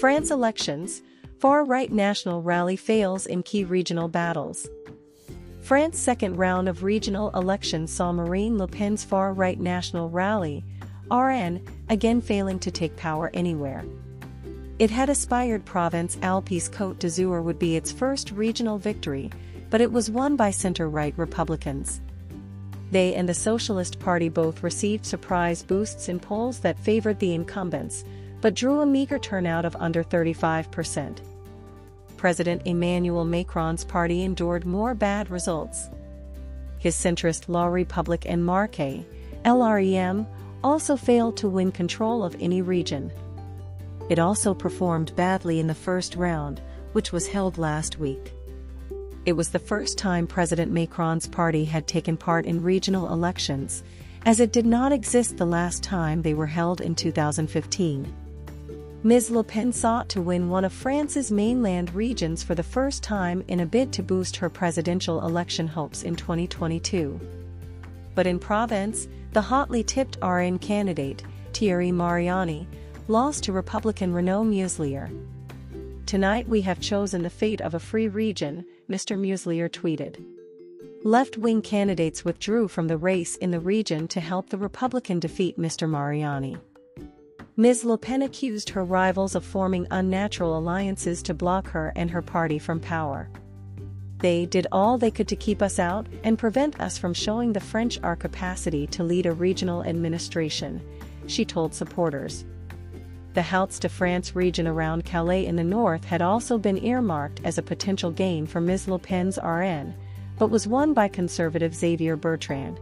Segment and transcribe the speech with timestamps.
[0.00, 1.02] France elections,
[1.40, 4.68] far-right national rally fails in key regional battles.
[5.60, 10.64] France's second round of regional elections saw Marine Le Pen's far-right national rally,
[11.10, 13.84] RN, again failing to take power anywhere.
[14.78, 19.32] It had aspired Provence Alpes Côte d'Azur would be its first regional victory,
[19.68, 22.00] but it was won by center-right Republicans.
[22.92, 28.04] They and the Socialist Party both received surprise boosts in polls that favored the incumbents,
[28.40, 31.18] but drew a meager turnout of under 35%.
[32.16, 35.88] President Emmanuel Macron's party endured more bad results.
[36.78, 39.04] His centrist La République En Marche,
[39.44, 40.26] LREM,
[40.62, 43.12] also failed to win control of any region.
[44.08, 46.60] It also performed badly in the first round,
[46.92, 48.32] which was held last week.
[49.26, 53.82] It was the first time President Macron's party had taken part in regional elections,
[54.24, 58.12] as it did not exist the last time they were held in 2015.
[59.04, 59.30] Ms.
[59.30, 63.60] Le Pen sought to win one of France's mainland regions for the first time in
[63.60, 67.20] a bid to boost her presidential election hopes in 2022.
[68.16, 72.66] But in Provence, the hotly tipped RN candidate, Thierry Mariani,
[73.06, 75.08] lost to Republican Renaud Muselier.
[76.06, 79.16] Tonight we have chosen the fate of a free region, Mr.
[79.16, 80.24] Muselier tweeted.
[81.04, 85.88] Left-wing candidates withdrew from the race in the region to help the Republican defeat Mr.
[85.88, 86.56] Mariani.
[87.58, 87.84] Ms.
[87.84, 92.56] Le Pen accused her rivals of forming unnatural alliances to block her and her party
[92.56, 93.28] from power.
[94.18, 97.58] They did all they could to keep us out and prevent us from showing the
[97.58, 100.80] French our capacity to lead a regional administration,
[101.26, 102.44] she told supporters.
[103.34, 107.58] The Hauts de France region around Calais in the north had also been earmarked as
[107.58, 108.86] a potential gain for Ms.
[108.86, 109.96] Le Pen's RN,
[110.38, 112.78] but was won by conservative Xavier Bertrand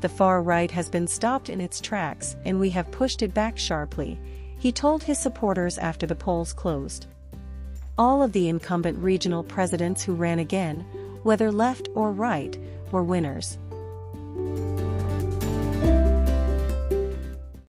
[0.00, 3.58] the far right has been stopped in its tracks and we have pushed it back
[3.58, 4.18] sharply,
[4.58, 7.06] he told his supporters after the polls closed.
[7.98, 10.80] All of the incumbent regional presidents who ran again,
[11.22, 12.58] whether left or right,
[12.92, 13.58] were winners.